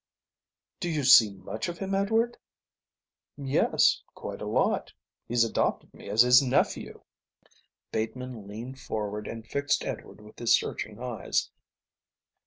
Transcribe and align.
"Do 0.79 0.89
you 0.89 1.03
see 1.03 1.29
much 1.35 1.69
of 1.69 1.77
him, 1.77 1.93
Edward?" 1.93 2.35
"Yes, 3.37 4.01
quite 4.15 4.41
a 4.41 4.47
lot. 4.47 4.91
He's 5.27 5.43
adopted 5.43 5.93
me 5.93 6.09
as 6.09 6.23
his 6.23 6.41
nephew." 6.41 7.01
Bateman 7.91 8.47
leaned 8.47 8.79
forward 8.79 9.27
and 9.27 9.45
fixed 9.45 9.83
Edward 9.85 10.19
with 10.19 10.39
his 10.39 10.55
searching 10.57 10.99
eyes. 10.99 11.51